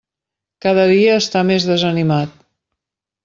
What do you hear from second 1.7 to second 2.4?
desanimat.